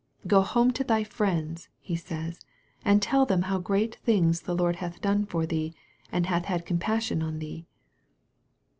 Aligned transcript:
u 0.23 0.27
Go 0.29 0.41
home 0.41 0.71
to 0.73 0.83
thy 0.83 1.03
friends," 1.03 1.69
He 1.79 1.95
says," 1.95 2.43
and 2.83 3.03
tell 3.03 3.23
them 3.23 3.43
how 3.43 3.59
great 3.59 3.97
things 3.97 4.41
the 4.41 4.55
Lord 4.55 4.77
hath 4.77 4.99
done 4.99 5.27
for 5.27 5.45
thee, 5.45 5.75
and 6.11 6.25
hath 6.25 6.45
had 6.45 6.65
compassion 6.65 7.21
on 7.21 7.37
thee." 7.37 7.67